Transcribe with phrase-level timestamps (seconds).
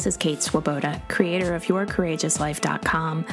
[0.00, 3.26] This is Kate Swoboda, creator of YourCourageousLife.com,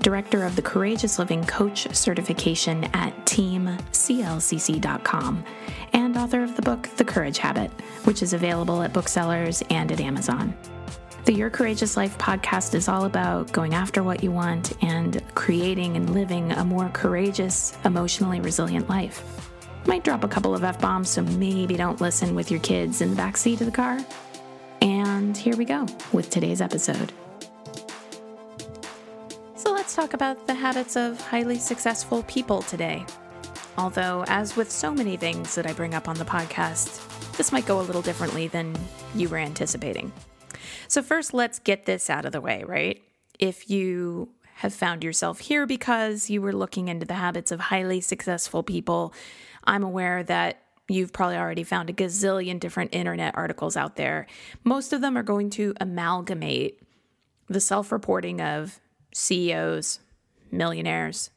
[0.00, 5.44] director of the Courageous Living Coach certification at TeamCLCC.com,
[5.92, 7.70] and author of the book The Courage Habit,
[8.04, 10.56] which is available at booksellers and at Amazon.
[11.26, 15.98] The Your Courageous Life podcast is all about going after what you want and creating
[15.98, 19.50] and living a more courageous, emotionally resilient life.
[19.86, 23.14] Might drop a couple of F bombs, so maybe don't listen with your kids in
[23.14, 23.98] the backseat of the car.
[24.84, 27.10] And here we go with today's episode.
[29.56, 33.06] So let's talk about the habits of highly successful people today.
[33.78, 37.00] Although, as with so many things that I bring up on the podcast,
[37.38, 38.76] this might go a little differently than
[39.14, 40.12] you were anticipating.
[40.86, 43.02] So, first, let's get this out of the way, right?
[43.38, 48.02] If you have found yourself here because you were looking into the habits of highly
[48.02, 49.14] successful people,
[49.64, 54.26] I'm aware that you've probably already found a gazillion different internet articles out there.
[54.64, 56.80] Most of them are going to amalgamate
[57.48, 58.80] the self reporting of
[59.12, 60.00] CEOs,
[60.50, 61.30] millionaires,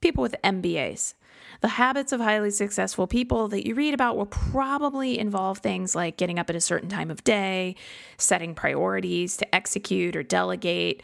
[0.00, 1.14] people with MBAs.
[1.60, 6.16] The habits of highly successful people that you read about will probably involve things like
[6.16, 7.76] getting up at a certain time of day,
[8.16, 11.02] setting priorities to execute or delegate,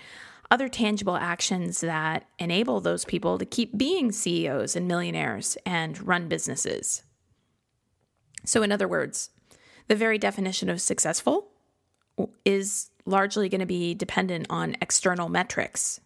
[0.50, 6.28] other tangible actions that enable those people to keep being CEOs and millionaires and run
[6.28, 7.02] businesses.
[8.44, 9.30] So, in other words,
[9.88, 11.48] the very definition of successful
[12.44, 16.00] is largely going to be dependent on external metrics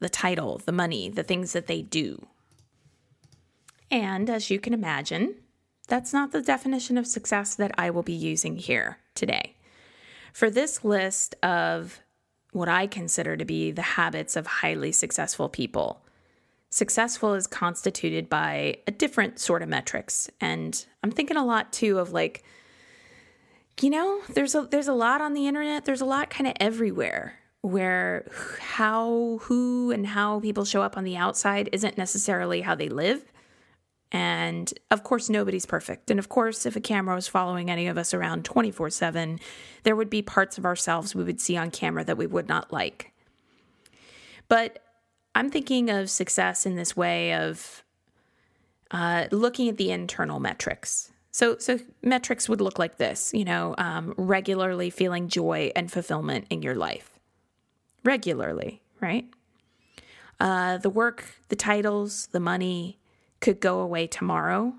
[0.00, 2.26] the title, the money, the things that they do.
[3.90, 5.36] And as you can imagine,
[5.88, 9.56] that's not the definition of success that I will be using here today.
[10.32, 12.00] For this list of
[12.52, 16.03] what I consider to be the habits of highly successful people,
[16.74, 20.28] successful is constituted by a different sort of metrics.
[20.40, 22.42] And I'm thinking a lot too of like,
[23.80, 26.54] you know, there's a there's a lot on the internet, there's a lot kind of
[26.60, 28.30] everywhere where
[28.60, 33.24] how who and how people show up on the outside isn't necessarily how they live
[34.14, 36.08] and of course, nobody's perfect.
[36.08, 39.40] And of course, if a camera was following any of us around 24 7,
[39.82, 42.72] there would be parts of ourselves we would see on camera that we would not
[42.72, 43.12] like.
[44.48, 44.83] But
[45.34, 47.82] I'm thinking of success in this way of
[48.90, 51.10] uh, looking at the internal metrics.
[51.32, 56.46] So, so metrics would look like this, you know, um, regularly feeling joy and fulfillment
[56.50, 57.18] in your life.
[58.04, 59.26] Regularly, right?
[60.38, 62.98] Uh, the work, the titles, the money,
[63.40, 64.74] could go away tomorrow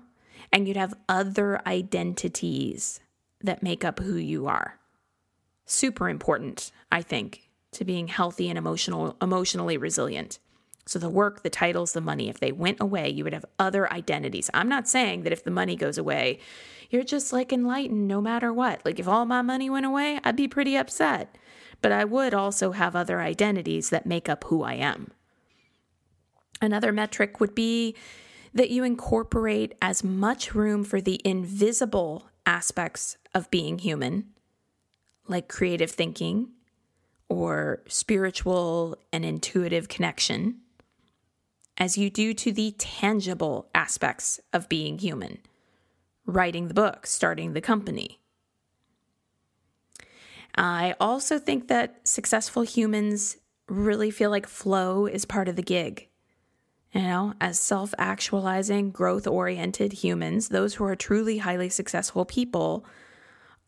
[0.52, 3.00] and you'd have other identities
[3.42, 4.78] that make up who you are.
[5.66, 10.38] Super important, I think, to being healthy and emotional emotionally resilient.
[10.86, 13.92] So the work, the titles, the money, if they went away, you would have other
[13.92, 14.48] identities.
[14.54, 16.38] I'm not saying that if the money goes away,
[16.90, 18.84] you're just like enlightened no matter what.
[18.84, 21.36] Like if all my money went away, I'd be pretty upset.
[21.82, 25.10] But I would also have other identities that make up who I am.
[26.62, 27.96] Another metric would be
[28.54, 34.28] that you incorporate as much room for the invisible aspects of being human,
[35.26, 36.48] like creative thinking
[37.28, 40.60] or spiritual and intuitive connection,
[41.78, 45.38] as you do to the tangible aspects of being human,
[46.24, 48.20] writing the book, starting the company.
[50.54, 53.36] I also think that successful humans
[53.68, 56.08] really feel like flow is part of the gig.
[56.92, 62.86] You know, as self actualizing, growth oriented humans, those who are truly highly successful people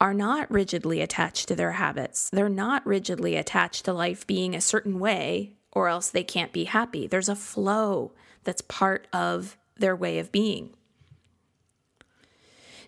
[0.00, 2.30] are not rigidly attached to their habits.
[2.30, 6.64] They're not rigidly attached to life being a certain way, or else they can't be
[6.64, 7.06] happy.
[7.06, 8.12] There's a flow
[8.44, 10.70] that's part of their way of being.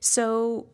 [0.00, 0.66] So,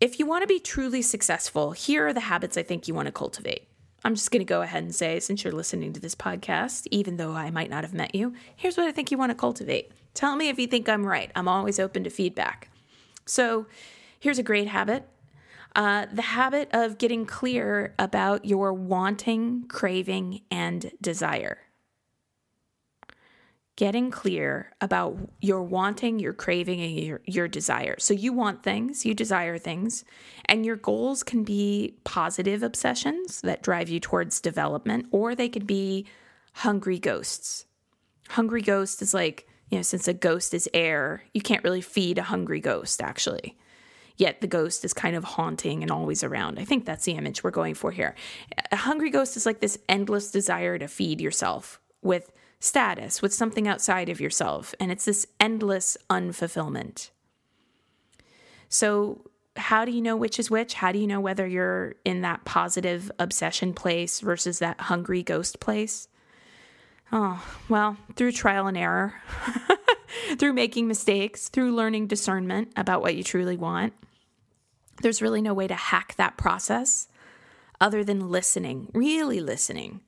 [0.00, 3.06] if you want to be truly successful, here are the habits I think you want
[3.06, 3.68] to cultivate.
[4.04, 7.16] I'm just going to go ahead and say, since you're listening to this podcast, even
[7.16, 9.92] though I might not have met you, here's what I think you want to cultivate.
[10.12, 11.30] Tell me if you think I'm right.
[11.34, 12.68] I'm always open to feedback.
[13.24, 13.66] So,
[14.18, 15.08] here's a great habit
[15.74, 21.58] uh, the habit of getting clear about your wanting, craving, and desire
[23.76, 27.96] getting clear about your wanting, your craving, and your, your desire.
[27.98, 30.04] So you want things, you desire things,
[30.46, 35.66] and your goals can be positive obsessions that drive you towards development, or they could
[35.66, 36.06] be
[36.54, 37.66] hungry ghosts.
[38.28, 42.16] Hungry ghost is like, you know, since a ghost is air, you can't really feed
[42.18, 43.56] a hungry ghost, actually.
[44.16, 46.58] Yet the ghost is kind of haunting and always around.
[46.58, 48.14] I think that's the image we're going for here.
[48.70, 53.66] A hungry ghost is like this endless desire to feed yourself with status, with something
[53.66, 54.74] outside of yourself.
[54.78, 57.10] And it's this endless unfulfillment.
[58.68, 60.74] So, how do you know which is which?
[60.74, 65.60] How do you know whether you're in that positive obsession place versus that hungry ghost
[65.60, 66.08] place?
[67.12, 69.14] Oh, well, through trial and error,
[70.38, 73.92] through making mistakes, through learning discernment about what you truly want.
[75.02, 77.08] There's really no way to hack that process
[77.80, 80.00] other than listening, really listening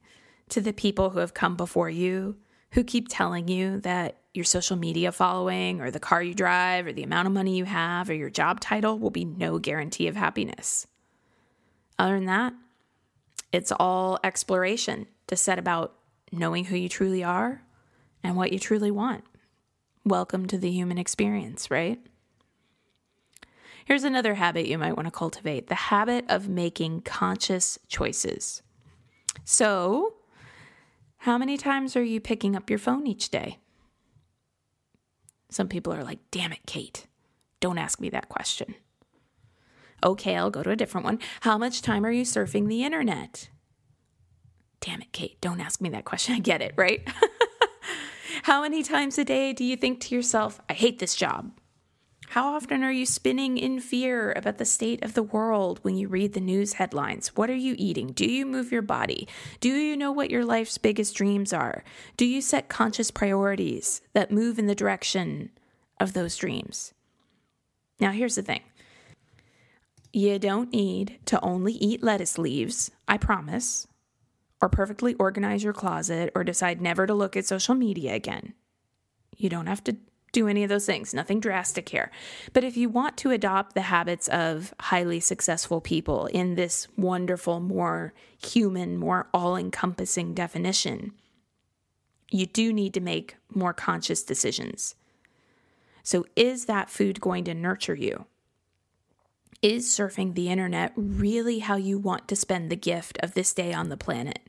[0.49, 2.37] to the people who have come before you,
[2.73, 6.93] who keep telling you that your social media following or the car you drive or
[6.93, 10.17] the amount of money you have or your job title will be no guarantee of
[10.17, 10.87] happiness.
[11.99, 12.53] Other than that,
[13.53, 15.95] it's all exploration to set about
[16.31, 17.63] knowing who you truly are
[18.23, 19.25] and what you truly want.
[20.07, 21.99] Welcome to the human experience, right?
[23.85, 28.63] Here's another habit you might want to cultivate the habit of making conscious choices.
[29.43, 30.15] So,
[31.17, 33.59] how many times are you picking up your phone each day?
[35.51, 37.09] Some people are like, damn it, Kate,
[37.59, 38.77] don't ask me that question.
[40.05, 41.19] Okay, I'll go to a different one.
[41.41, 43.49] How much time are you surfing the internet?
[44.79, 46.35] Damn it, Kate, don't ask me that question.
[46.37, 47.05] I get it, right?
[48.47, 51.51] How many times a day do you think to yourself, I hate this job?
[52.29, 56.07] How often are you spinning in fear about the state of the world when you
[56.07, 57.35] read the news headlines?
[57.35, 58.13] What are you eating?
[58.13, 59.27] Do you move your body?
[59.59, 61.83] Do you know what your life's biggest dreams are?
[62.17, 65.51] Do you set conscious priorities that move in the direction
[65.99, 66.95] of those dreams?
[67.99, 68.61] Now, here's the thing
[70.13, 73.89] you don't need to only eat lettuce leaves, I promise,
[74.61, 78.55] or perfectly organize your closet or decide never to look at social media again.
[79.37, 79.97] You don't have to
[80.33, 82.11] do any of those things, nothing drastic here.
[82.53, 87.61] But if you want to adopt the habits of highly successful people in this wonderful,
[87.61, 91.13] more human, more all encompassing definition,
[92.31, 94.95] you do need to make more conscious decisions.
[96.03, 98.27] So, is that food going to nurture you?
[99.63, 103.73] Is surfing the internet really how you want to spend the gift of this day
[103.73, 104.41] on the planet?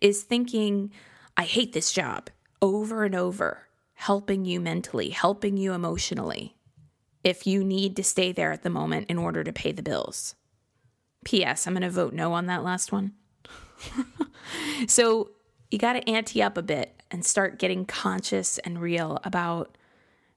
[0.00, 0.92] Is thinking,
[1.36, 2.30] I hate this job
[2.62, 6.56] over and over helping you mentally, helping you emotionally,
[7.22, 10.34] if you need to stay there at the moment in order to pay the bills.
[11.24, 11.66] P.S.
[11.66, 13.12] I'm going to vote no on that last one.
[14.86, 15.32] so
[15.70, 19.76] you got to ante up a bit and start getting conscious and real about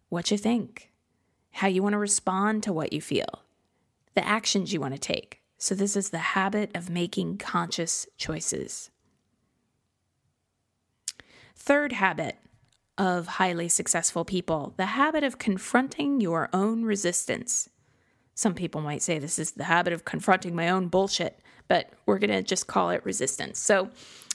[0.09, 0.91] what you think,
[1.53, 3.44] how you want to respond to what you feel,
[4.15, 5.41] the actions you want to take.
[5.57, 8.89] So, this is the habit of making conscious choices.
[11.55, 12.38] Third habit
[12.97, 17.69] of highly successful people the habit of confronting your own resistance.
[18.35, 22.19] Some people might say this is the habit of confronting my own bullshit, but we're
[22.19, 23.59] going to just call it resistance.
[23.59, 23.89] So,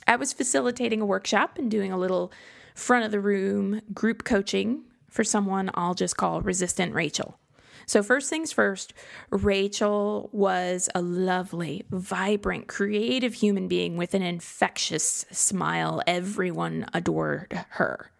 [0.06, 2.32] I was facilitating a workshop and doing a little
[2.75, 7.39] front of the room group coaching for someone I'll just call resistant Rachel.
[7.87, 8.93] So, first things first,
[9.31, 16.03] Rachel was a lovely, vibrant, creative human being with an infectious smile.
[16.07, 18.11] Everyone adored her.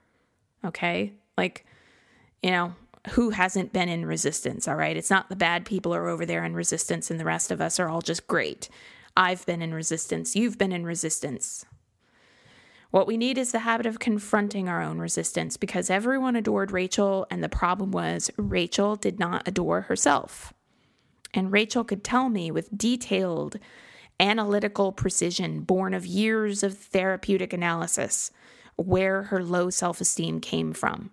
[0.65, 1.13] Okay.
[1.37, 1.67] Like,
[2.43, 2.75] you know,
[3.11, 4.67] who hasn't been in resistance?
[4.67, 4.97] All right.
[4.97, 7.79] It's not the bad people are over there in resistance and the rest of us
[7.79, 8.71] are all just great.
[9.17, 10.35] I've been in resistance.
[10.35, 11.67] You've been in resistance.
[12.91, 17.27] What we need is the habit of confronting our own resistance because everyone adored Rachel,
[17.31, 20.55] and the problem was Rachel did not adore herself.
[21.35, 23.59] And Rachel could tell me with detailed
[24.19, 28.31] analytical precision, born of years of therapeutic analysis,
[28.77, 31.11] where her low self esteem came from.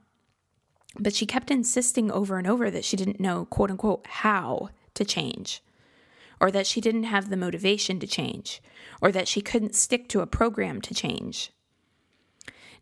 [0.97, 5.03] But she kept insisting over and over that she didn't know, quote unquote, how to
[5.03, 5.61] change,
[6.39, 8.61] or that she didn't have the motivation to change,
[9.01, 11.51] or that she couldn't stick to a program to change.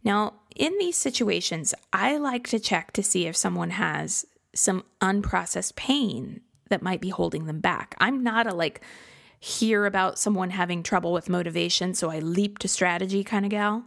[0.04, 5.76] Now, in these situations, I like to check to see if someone has some unprocessed
[5.76, 7.96] pain that might be holding them back.
[8.00, 8.82] I'm not a like,
[9.40, 13.84] hear about someone having trouble with motivation, so I leap to strategy kind of gal.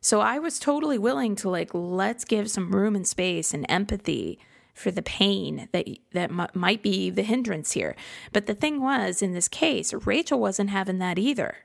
[0.00, 4.38] So I was totally willing to like let's give some room and space and empathy
[4.74, 7.96] for the pain that that m- might be the hindrance here.
[8.32, 11.56] But the thing was in this case, Rachel wasn't having that either.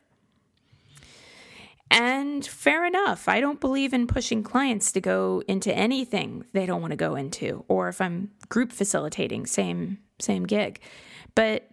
[1.93, 3.29] And fair enough.
[3.29, 7.13] I don't believe in pushing clients to go into anything they don't want to go
[7.15, 10.79] into or if I'm group facilitating, same same gig.
[11.35, 11.69] But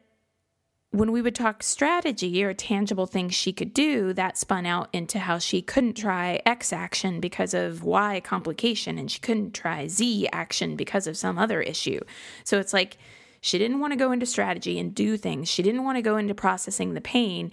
[0.91, 5.21] when we would talk strategy or tangible things she could do, that spun out into
[5.21, 10.29] how she couldn't try X action because of Y complication and she couldn't try Z
[10.33, 12.01] action because of some other issue.
[12.45, 12.99] So it's like
[13.41, 16.19] she didn't want to go into strategy and do things, she didn't want to go
[16.19, 17.53] into processing the pain.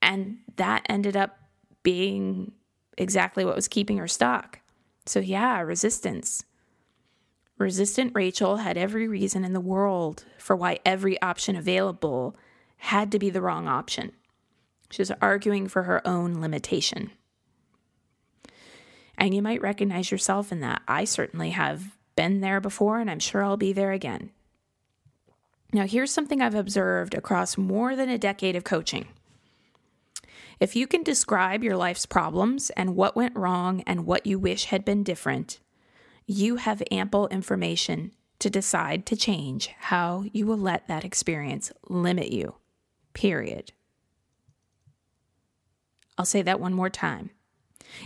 [0.00, 1.40] And that ended up
[1.86, 2.50] being
[2.98, 4.58] exactly what was keeping her stuck.
[5.06, 6.44] So, yeah, resistance.
[7.58, 12.36] Resistant Rachel had every reason in the world for why every option available
[12.78, 14.10] had to be the wrong option.
[14.90, 17.12] She was arguing for her own limitation.
[19.16, 20.82] And you might recognize yourself in that.
[20.88, 24.30] I certainly have been there before, and I'm sure I'll be there again.
[25.72, 29.06] Now, here's something I've observed across more than a decade of coaching.
[30.58, 34.66] If you can describe your life's problems and what went wrong and what you wish
[34.66, 35.60] had been different,
[36.26, 42.32] you have ample information to decide to change how you will let that experience limit
[42.32, 42.54] you.
[43.12, 43.72] Period.
[46.18, 47.30] I'll say that one more time.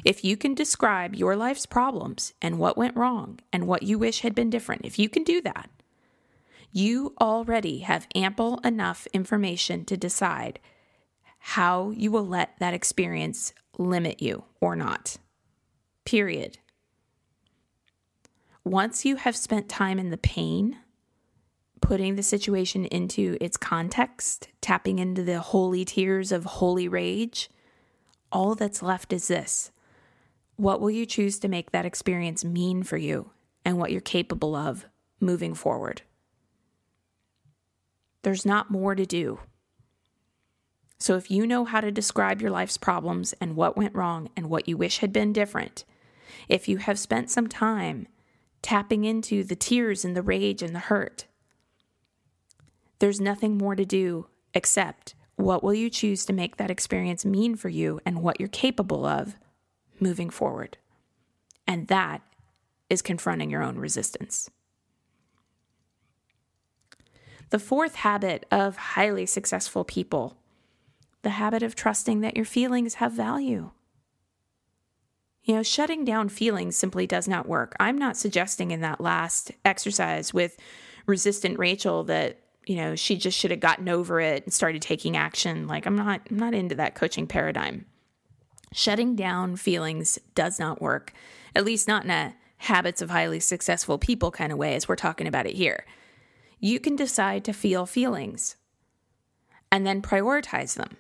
[0.05, 4.21] If you can describe your life's problems and what went wrong and what you wish
[4.21, 5.71] had been different, if you can do that,
[6.73, 10.61] you already have ample enough information to decide
[11.41, 15.17] how you will let that experience limit you or not.
[16.05, 16.59] Period.
[18.63, 20.77] Once you have spent time in the pain,
[21.81, 27.49] putting the situation into its context, tapping into the holy tears of holy rage,
[28.31, 29.73] all that's left is this.
[30.57, 33.31] What will you choose to make that experience mean for you
[33.65, 34.85] and what you're capable of
[35.21, 36.03] moving forward?
[38.23, 39.41] There's not more to do.
[41.01, 44.51] So, if you know how to describe your life's problems and what went wrong and
[44.51, 45.85] what you wish had been different,
[46.47, 48.07] if you have spent some time
[48.61, 51.25] tapping into the tears and the rage and the hurt,
[52.99, 57.57] there's nothing more to do except what will you choose to make that experience mean
[57.57, 59.37] for you and what you're capable of
[59.99, 60.77] moving forward?
[61.67, 62.21] And that
[62.91, 64.51] is confronting your own resistance.
[67.49, 70.37] The fourth habit of highly successful people,
[71.23, 73.71] the habit of trusting that your feelings have value.
[75.43, 77.75] You know, shutting down feelings simply does not work.
[77.81, 80.57] I'm not suggesting in that last exercise with
[81.07, 85.17] resistant Rachel that you know, she just should have gotten over it and started taking
[85.17, 85.67] action.
[85.67, 87.87] Like I'm not I'm not into that coaching paradigm.
[88.73, 91.13] Shutting down feelings does not work.
[91.57, 94.95] At least not in a habits of highly successful people kind of way as we're
[94.95, 95.85] talking about it here.
[96.61, 98.57] You can decide to feel feelings
[99.73, 100.97] and then prioritize them.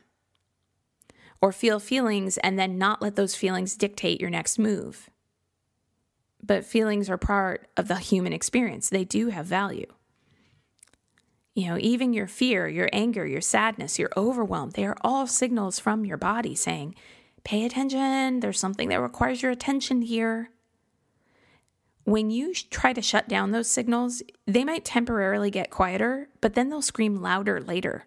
[1.43, 5.09] Or feel feelings and then not let those feelings dictate your next move.
[6.43, 8.89] But feelings are part of the human experience.
[8.89, 9.87] They do have value.
[11.55, 15.79] You know, even your fear, your anger, your sadness, your overwhelm, they are all signals
[15.79, 16.95] from your body saying,
[17.43, 20.51] pay attention, there's something that requires your attention here.
[22.05, 26.69] When you try to shut down those signals, they might temporarily get quieter, but then
[26.69, 28.07] they'll scream louder later.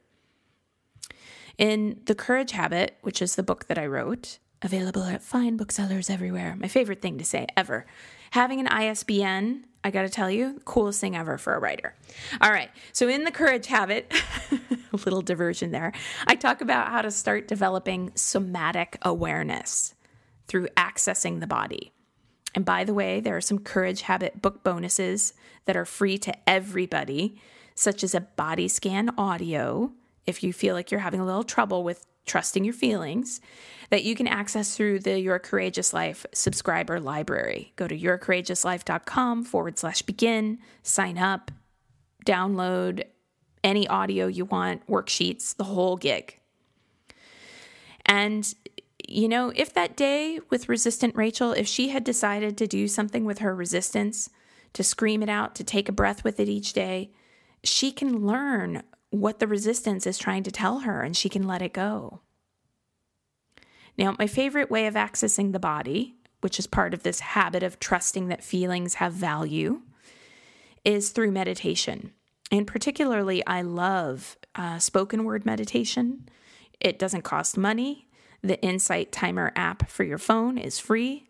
[1.58, 6.10] In The Courage Habit, which is the book that I wrote, available at fine booksellers
[6.10, 7.86] everywhere, my favorite thing to say ever,
[8.32, 11.94] having an ISBN I got to tell you, coolest thing ever for a writer.
[12.40, 12.70] All right.
[12.94, 14.14] So, in the courage habit,
[14.52, 15.92] a little diversion there,
[16.26, 19.94] I talk about how to start developing somatic awareness
[20.48, 21.92] through accessing the body.
[22.56, 25.34] And by the way, there are some courage habit book bonuses
[25.66, 27.42] that are free to everybody,
[27.76, 29.92] such as a body scan audio
[30.26, 33.42] if you feel like you're having a little trouble with trusting your feelings
[33.90, 37.74] that you can access through the Your Courageous Life subscriber library.
[37.76, 41.52] Go to yourcourageouslife.com forward slash begin, sign up,
[42.26, 43.04] download
[43.64, 46.40] any audio you want, worksheets, the whole gig.
[48.06, 48.54] And,
[49.08, 53.26] you know, if that day with resistant Rachel, if she had decided to do something
[53.26, 54.30] with her resistance,
[54.74, 57.12] to scream it out, to take a breath with it each day,
[57.64, 58.82] she can learn
[59.14, 62.22] what the resistance is trying to tell her and she can let it go.
[63.96, 67.80] Now, my favorite way of accessing the body, which is part of this habit of
[67.80, 69.82] trusting that feelings have value,
[70.84, 72.12] is through meditation.
[72.52, 76.28] And particularly, I love uh, spoken word meditation.
[76.80, 78.08] It doesn't cost money.
[78.42, 81.28] The Insight Timer app for your phone is free.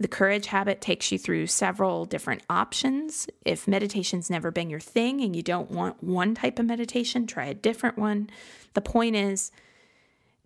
[0.00, 3.28] The Courage Habit takes you through several different options.
[3.44, 7.44] If meditation's never been your thing and you don't want one type of meditation, try
[7.44, 8.30] a different one.
[8.72, 9.52] The point is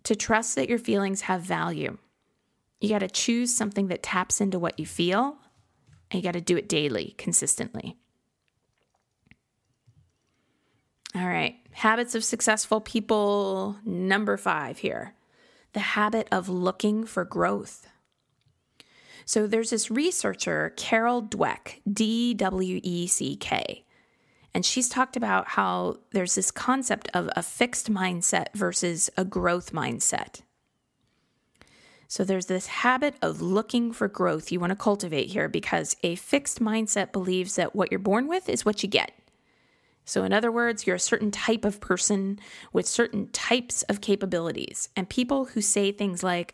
[0.03, 1.97] to trust that your feelings have value.
[2.81, 5.37] You got to choose something that taps into what you feel,
[6.11, 7.95] and you got to do it daily, consistently.
[11.15, 15.13] All right, habits of successful people, number five here
[15.71, 17.85] the habit of looking for growth.
[19.25, 23.83] So there's this researcher, Carol Dweck, D W E C K,
[24.53, 29.73] and she's talked about how there's this concept of a fixed mindset versus a growth
[29.73, 30.41] mindset.
[32.07, 36.15] So there's this habit of looking for growth you want to cultivate here because a
[36.15, 39.11] fixed mindset believes that what you're born with is what you get.
[40.05, 42.39] So, in other words, you're a certain type of person
[42.71, 44.87] with certain types of capabilities.
[44.95, 46.53] And people who say things like,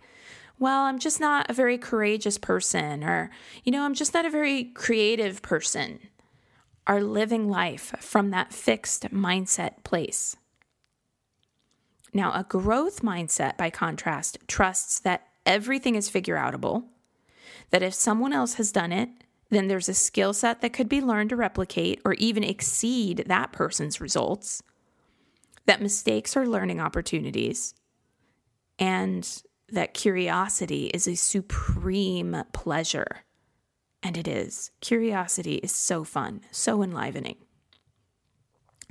[0.61, 3.31] well, I'm just not a very courageous person, or,
[3.63, 5.99] you know, I'm just not a very creative person,
[6.85, 10.37] are living life from that fixed mindset place.
[12.13, 16.83] Now, a growth mindset, by contrast, trusts that everything is figure outable,
[17.71, 19.09] that if someone else has done it,
[19.49, 23.51] then there's a skill set that could be learned to replicate or even exceed that
[23.51, 24.61] person's results,
[25.65, 27.73] that mistakes are learning opportunities,
[28.77, 29.41] and
[29.71, 33.23] that curiosity is a supreme pleasure.
[34.03, 34.71] And it is.
[34.81, 37.37] Curiosity is so fun, so enlivening.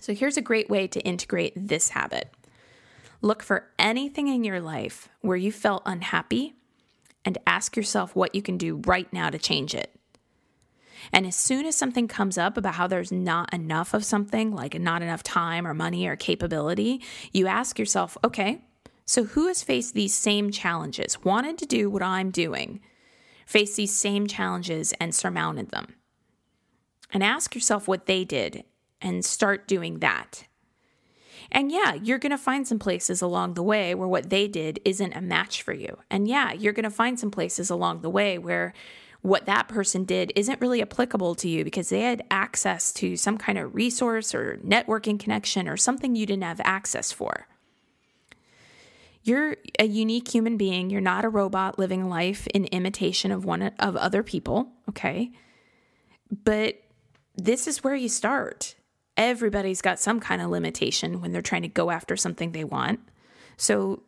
[0.01, 2.33] So here's a great way to integrate this habit.
[3.21, 6.55] Look for anything in your life where you felt unhappy
[7.25, 9.95] and ask yourself what you can do right now to change it.
[11.13, 14.79] And as soon as something comes up about how there's not enough of something, like
[14.79, 18.63] not enough time or money or capability, you ask yourself, okay,
[19.11, 22.79] so who has faced these same challenges, wanted to do what I'm doing,
[23.45, 25.97] faced these same challenges and surmounted them?
[27.13, 28.63] And ask yourself what they did
[29.01, 30.45] and start doing that.
[31.51, 34.79] And yeah, you're going to find some places along the way where what they did
[34.85, 35.99] isn't a match for you.
[36.09, 38.73] And yeah, you're going to find some places along the way where
[39.23, 43.39] what that person did isn't really applicable to you because they had access to some
[43.39, 47.49] kind of resource or networking connection or something you didn't have access for.
[49.23, 50.91] You're a unique human being.
[50.91, 55.31] You're not a robot living life in imitation of one of other people, okay?
[56.45, 56.81] But
[57.37, 58.77] this is where you start
[59.21, 63.01] everybody's got some kind of limitation when they're trying to go after something they want.
[63.59, 64.03] So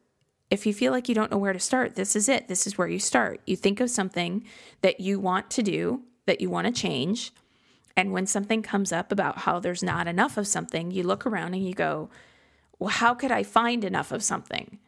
[0.51, 2.49] if you feel like you don't know where to start, this is it.
[2.49, 3.41] This is where you start.
[3.47, 4.43] You think of something
[4.81, 7.33] that you want to do, that you want to change.
[7.95, 11.53] And when something comes up about how there's not enough of something, you look around
[11.53, 12.09] and you go,
[12.79, 14.79] well, how could I find enough of something?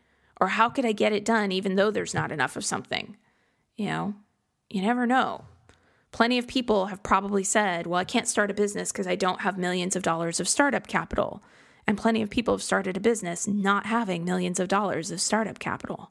[0.44, 3.16] Or how could I get it done even though there's not enough of something?
[3.76, 4.14] You know,
[4.68, 5.46] you never know.
[6.12, 9.40] Plenty of people have probably said, Well, I can't start a business because I don't
[9.40, 11.42] have millions of dollars of startup capital.
[11.87, 15.59] And plenty of people have started a business not having millions of dollars of startup
[15.59, 16.11] capital.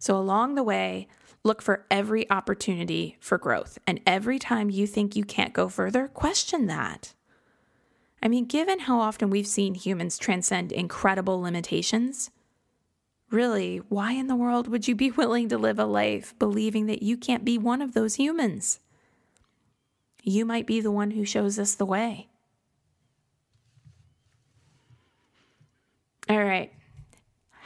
[0.00, 1.06] So, along the way,
[1.44, 3.78] look for every opportunity for growth.
[3.86, 7.14] And every time you think you can't go further, question that.
[8.20, 12.32] I mean, given how often we've seen humans transcend incredible limitations,
[13.30, 17.02] Really, why in the world would you be willing to live a life believing that
[17.02, 18.80] you can't be one of those humans?
[20.22, 22.28] You might be the one who shows us the way.
[26.28, 26.72] All right.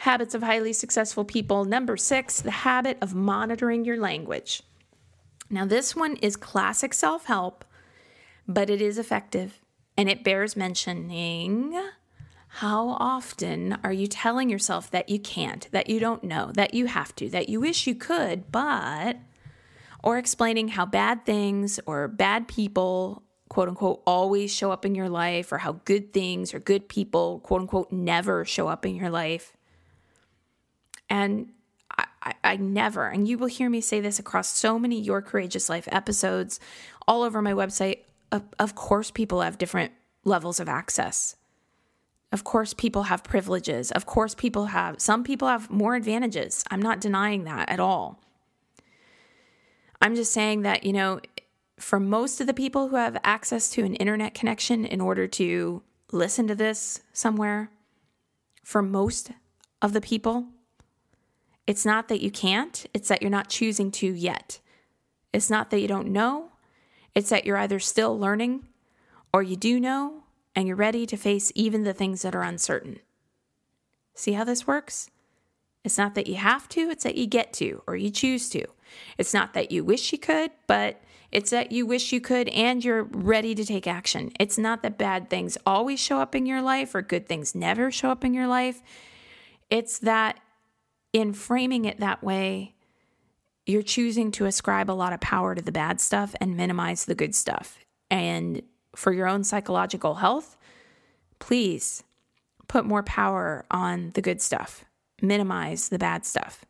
[0.00, 1.64] Habits of highly successful people.
[1.64, 4.62] Number six, the habit of monitoring your language.
[5.48, 7.64] Now, this one is classic self help,
[8.46, 9.60] but it is effective
[9.96, 11.78] and it bears mentioning
[12.52, 16.86] how often are you telling yourself that you can't, that you don't know, that you
[16.86, 19.16] have to, that you wish you could, but,
[20.02, 25.08] or explaining how bad things or bad people, quote unquote, always show up in your
[25.08, 29.10] life, or how good things or good people, quote unquote, never show up in your
[29.10, 29.52] life?
[31.08, 31.52] And
[31.96, 35.68] I, I, never, and you will hear me say this across so many Your Courageous
[35.68, 36.58] Life episodes
[37.06, 38.00] all over my website.
[38.32, 39.92] Of, of course, people have different
[40.24, 41.36] levels of access.
[42.32, 43.90] Of course, people have privileges.
[43.90, 46.64] Of course, people have, some people have more advantages.
[46.70, 48.20] I'm not denying that at all.
[50.00, 51.20] I'm just saying that, you know,
[51.78, 55.82] for most of the people who have access to an internet connection in order to
[56.12, 57.70] listen to this somewhere,
[58.62, 59.32] for most
[59.82, 60.46] of the people,
[61.66, 64.60] it's not that you can't, it's that you're not choosing to yet.
[65.32, 66.50] It's not that you don't know,
[67.14, 68.68] it's that you're either still learning
[69.32, 70.19] or you do know
[70.54, 73.00] and you're ready to face even the things that are uncertain.
[74.14, 75.10] See how this works?
[75.84, 78.66] It's not that you have to, it's that you get to or you choose to.
[79.16, 81.00] It's not that you wish you could, but
[81.32, 84.32] it's that you wish you could and you're ready to take action.
[84.38, 87.90] It's not that bad things always show up in your life or good things never
[87.90, 88.82] show up in your life.
[89.70, 90.40] It's that
[91.12, 92.74] in framing it that way,
[93.66, 97.14] you're choosing to ascribe a lot of power to the bad stuff and minimize the
[97.14, 97.78] good stuff.
[98.10, 98.62] And
[99.00, 100.56] for your own psychological health,
[101.38, 102.04] please
[102.68, 104.84] put more power on the good stuff,
[105.22, 106.64] minimize the bad stuff.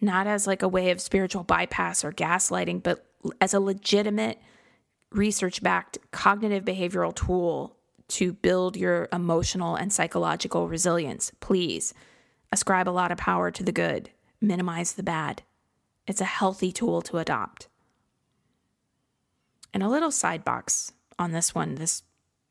[0.00, 3.04] Not as like a way of spiritual bypass or gaslighting, but
[3.40, 4.38] as a legitimate
[5.10, 7.76] research backed cognitive behavioral tool
[8.08, 11.32] to build your emotional and psychological resilience.
[11.40, 11.92] Please
[12.52, 15.42] ascribe a lot of power to the good minimize the bad.
[16.06, 17.68] It's a healthy tool to adopt.
[19.74, 22.02] And a little side box on this one this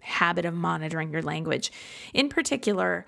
[0.01, 1.71] habit of monitoring your language.
[2.13, 3.06] In particular,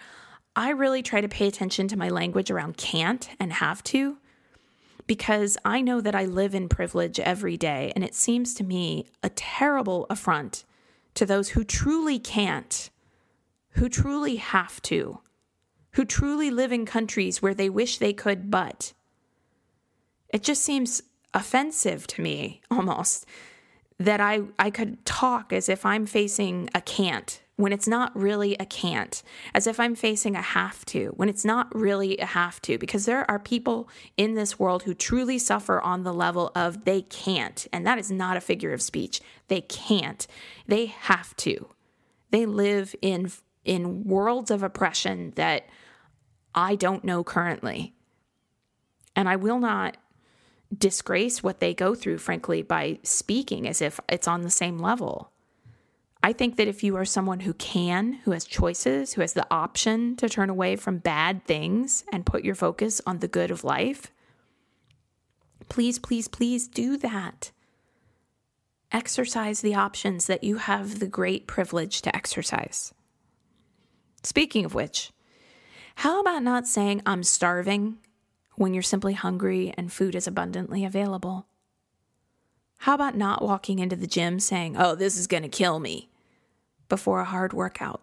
[0.55, 4.17] I really try to pay attention to my language around can't and have to
[5.05, 9.05] because I know that I live in privilege every day, and it seems to me
[9.23, 10.65] a terrible affront
[11.13, 12.89] to those who truly can't,
[13.71, 15.21] who truly have to,
[15.91, 18.93] who truly live in countries where they wish they could, but.
[20.29, 21.01] It just seems
[21.33, 23.25] offensive to me almost
[23.99, 28.55] that I, I could talk as if I'm facing a can't when it's not really
[28.59, 32.61] a can't, as if I'm facing a have to, when it's not really a have
[32.61, 36.85] to, because there are people in this world who truly suffer on the level of
[36.85, 37.67] they can't.
[37.73, 39.21] And that is not a figure of speech.
[39.47, 40.27] They can't.
[40.67, 41.67] They have to.
[42.29, 43.31] They live in,
[43.65, 45.67] in worlds of oppression that
[46.53, 47.95] I don't know currently.
[49.15, 49.97] And I will not
[50.75, 55.31] disgrace what they go through, frankly, by speaking as if it's on the same level.
[56.23, 59.47] I think that if you are someone who can, who has choices, who has the
[59.51, 63.63] option to turn away from bad things and put your focus on the good of
[63.63, 64.11] life,
[65.69, 67.51] please, please, please do that.
[68.91, 72.93] Exercise the options that you have the great privilege to exercise.
[74.23, 75.11] Speaking of which,
[75.95, 77.97] how about not saying, I'm starving
[78.57, 81.45] when you're simply hungry and food is abundantly available?
[82.79, 86.09] How about not walking into the gym saying, oh, this is going to kill me
[86.89, 88.01] before a hard workout?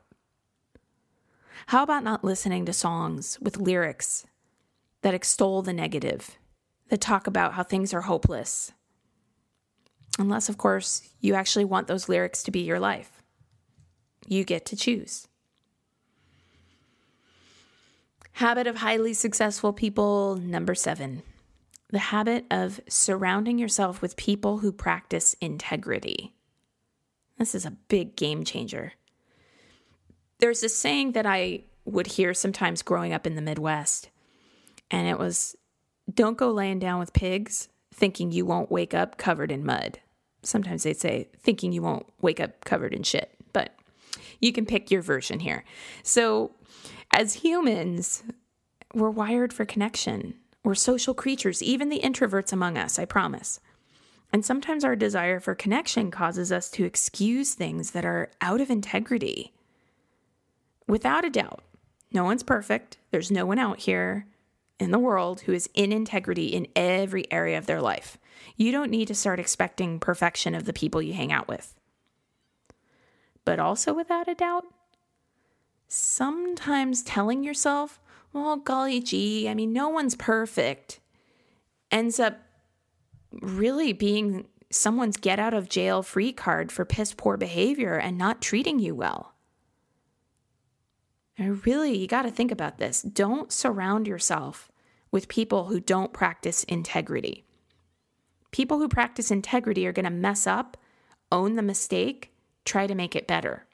[1.66, 4.26] How about not listening to songs with lyrics
[5.02, 6.38] that extol the negative,
[6.88, 8.72] that talk about how things are hopeless?
[10.18, 13.22] Unless, of course, you actually want those lyrics to be your life.
[14.26, 15.26] You get to choose.
[18.34, 21.22] Habit of highly successful people, number seven
[21.90, 26.34] the habit of surrounding yourself with people who practice integrity.
[27.38, 28.94] This is a big game changer.
[30.40, 34.10] There's this saying that I would hear sometimes growing up in the Midwest,
[34.90, 35.54] and it was
[36.12, 40.00] don't go laying down with pigs thinking you won't wake up covered in mud.
[40.42, 43.76] Sometimes they'd say thinking you won't wake up covered in shit, but
[44.40, 45.64] you can pick your version here.
[46.02, 46.50] So,
[47.10, 48.22] as humans,
[48.92, 50.34] we're wired for connection.
[50.62, 53.60] We're social creatures, even the introverts among us, I promise.
[54.32, 58.70] And sometimes our desire for connection causes us to excuse things that are out of
[58.70, 59.52] integrity.
[60.88, 61.62] Without a doubt,
[62.12, 62.98] no one's perfect.
[63.10, 64.26] There's no one out here
[64.80, 68.18] in the world who is in integrity in every area of their life.
[68.56, 71.74] You don't need to start expecting perfection of the people you hang out with.
[73.44, 74.64] But also, without a doubt,
[75.88, 78.00] sometimes telling yourself,
[78.32, 81.00] well, golly gee, I mean, no one's perfect,
[81.90, 82.38] ends up
[83.40, 88.42] really being someone's get out of jail free card for piss poor behavior and not
[88.42, 89.34] treating you well.
[91.36, 93.02] And really, you got to think about this.
[93.02, 94.70] Don't surround yourself
[95.10, 97.44] with people who don't practice integrity.
[98.50, 100.76] People who practice integrity are going to mess up,
[101.32, 102.32] own the mistake,
[102.64, 103.66] try to make it better.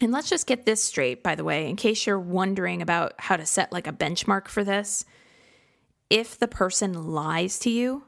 [0.00, 3.36] And let's just get this straight, by the way, in case you're wondering about how
[3.36, 5.04] to set like a benchmark for this.
[6.08, 8.04] If the person lies to you,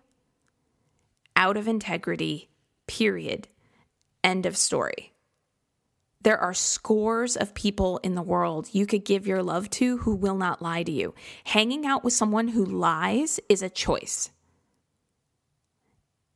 [1.36, 2.50] out of integrity,
[2.86, 3.48] period,
[4.22, 5.12] end of story.
[6.22, 10.14] There are scores of people in the world you could give your love to who
[10.14, 11.14] will not lie to you.
[11.44, 14.30] Hanging out with someone who lies is a choice.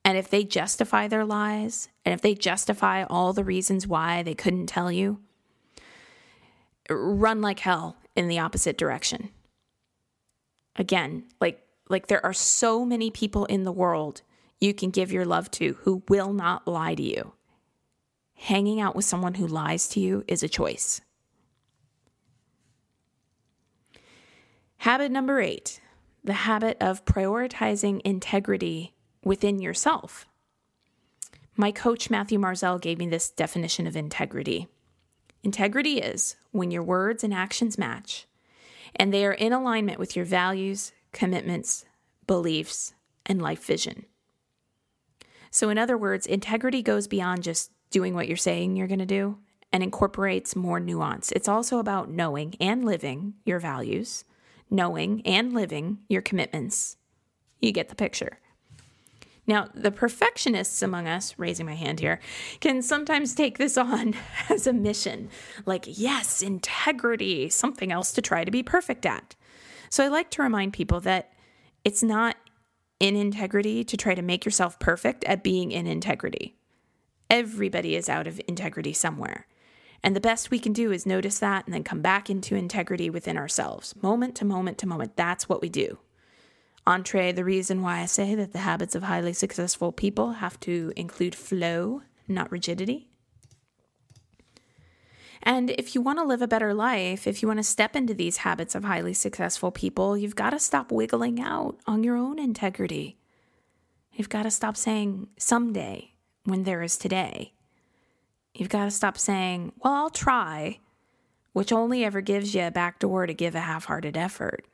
[0.04, 4.34] And if they justify their lies, and if they justify all the reasons why they
[4.34, 5.20] couldn't tell you,
[6.90, 9.30] run like hell in the opposite direction.
[10.76, 14.22] Again, like like there are so many people in the world
[14.60, 17.32] you can give your love to who will not lie to you.
[18.34, 21.00] Hanging out with someone who lies to you is a choice.
[24.78, 25.80] Habit number 8,
[26.22, 30.26] the habit of prioritizing integrity within yourself.
[31.56, 34.66] My coach Matthew Marzell gave me this definition of integrity.
[35.44, 38.26] Integrity is when your words and actions match
[38.96, 41.84] and they are in alignment with your values, commitments,
[42.26, 42.94] beliefs,
[43.26, 44.06] and life vision.
[45.50, 49.06] So, in other words, integrity goes beyond just doing what you're saying you're going to
[49.06, 49.38] do
[49.70, 51.30] and incorporates more nuance.
[51.32, 54.24] It's also about knowing and living your values,
[54.70, 56.96] knowing and living your commitments.
[57.60, 58.38] You get the picture.
[59.46, 62.20] Now, the perfectionists among us, raising my hand here,
[62.60, 64.14] can sometimes take this on
[64.48, 65.28] as a mission.
[65.66, 69.36] Like, yes, integrity, something else to try to be perfect at.
[69.90, 71.32] So I like to remind people that
[71.84, 72.36] it's not
[72.98, 76.56] in integrity to try to make yourself perfect at being in integrity.
[77.28, 79.46] Everybody is out of integrity somewhere.
[80.02, 83.08] And the best we can do is notice that and then come back into integrity
[83.10, 85.16] within ourselves, moment to moment to moment.
[85.16, 85.98] That's what we do.
[86.86, 90.92] Entree, the reason why I say that the habits of highly successful people have to
[90.96, 93.08] include flow, not rigidity.
[95.42, 98.14] And if you want to live a better life, if you want to step into
[98.14, 102.38] these habits of highly successful people, you've got to stop wiggling out on your own
[102.38, 103.18] integrity.
[104.12, 106.12] You've got to stop saying someday
[106.44, 107.52] when there is today.
[108.54, 110.80] You've got to stop saying, well, I'll try,
[111.52, 114.66] which only ever gives you a back door to give a half hearted effort.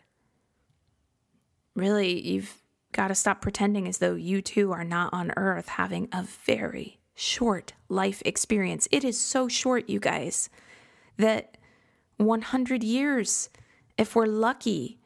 [1.74, 6.08] Really, you've got to stop pretending as though you too are not on earth having
[6.12, 8.88] a very short life experience.
[8.90, 10.50] It is so short, you guys,
[11.16, 11.56] that
[12.16, 13.50] 100 years,
[13.96, 14.98] if we're lucky,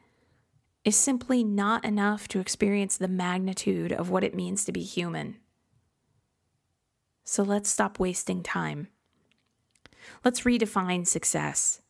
[0.83, 5.37] is simply not enough to experience the magnitude of what it means to be human.
[7.23, 8.87] So let's stop wasting time.
[10.23, 11.81] Let's redefine success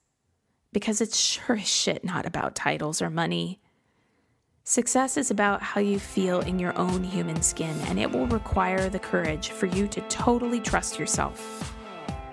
[0.71, 3.61] because it's sure as shit not about titles or money.
[4.67, 8.89] Success is about how you feel in your own human skin, and it will require
[8.89, 11.71] the courage for you to totally trust yourself,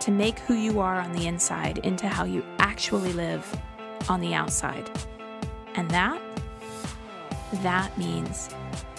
[0.00, 3.46] to make who you are on the inside into how you actually live
[4.08, 4.90] on the outside.
[5.74, 6.22] And that,
[7.56, 8.48] that means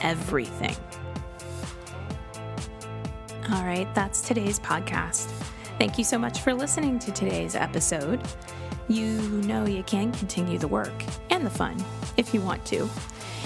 [0.04, 0.76] everything.
[3.52, 5.26] All right, that's today's podcast.
[5.80, 8.22] Thank you so much for listening to today's episode.
[8.88, 9.18] You
[9.48, 10.94] know you can continue the work
[11.32, 11.84] and the fun
[12.16, 12.88] if you want to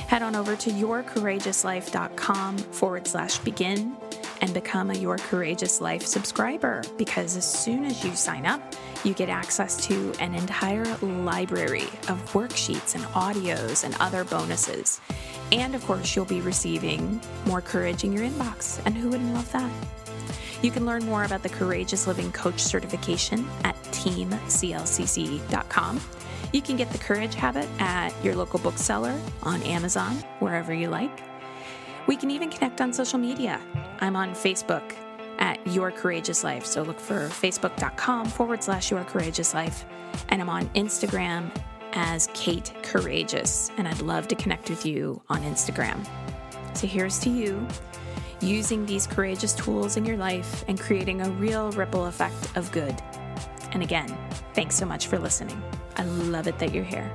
[0.08, 3.96] head on over to yourcourageouslife.com forward slash begin
[4.42, 8.62] and become a Your Courageous Life subscriber because as soon as you sign up,
[9.04, 15.00] you get access to an entire library of worksheets and audios and other bonuses.
[15.52, 18.82] And of course, you'll be receiving more courage in your inbox.
[18.86, 19.72] And who wouldn't love that?
[20.62, 26.02] You can learn more about the Courageous Living Coach certification at teamclcc.com.
[26.54, 31.24] You can get the Courage Habit at your local bookseller, on Amazon, wherever you like.
[32.08, 33.60] We can even connect on social media.
[34.00, 34.96] I'm on Facebook
[35.40, 36.66] at Your Courageous Life.
[36.66, 39.86] So look for facebook.com forward slash Your Courageous Life.
[40.30, 41.52] And I'm on Instagram
[41.94, 43.70] as Kate Courageous.
[43.78, 46.08] And I'd love to connect with you on Instagram.
[46.74, 47.68] So here's to you
[48.40, 52.96] using these courageous tools in your life and creating a real ripple effect of good.
[53.72, 54.16] And again,
[54.54, 55.62] thanks so much for listening.
[55.98, 57.12] I love it that you're here.